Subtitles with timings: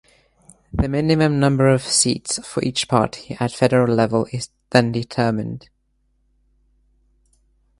[0.73, 5.69] The minimum number of seats for each party at federal level is then determined.